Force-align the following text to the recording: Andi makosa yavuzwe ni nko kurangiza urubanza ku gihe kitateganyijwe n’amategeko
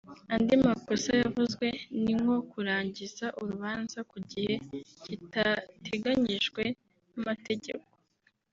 Andi 0.33 0.53
makosa 0.67 1.09
yavuzwe 1.21 1.67
ni 2.01 2.13
nko 2.21 2.37
kurangiza 2.51 3.25
urubanza 3.41 3.99
ku 4.11 4.17
gihe 4.29 4.53
kitateganyijwe 5.03 6.63
n’amategeko 7.13 7.87